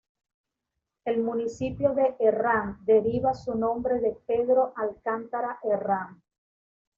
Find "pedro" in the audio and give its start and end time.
4.25-4.73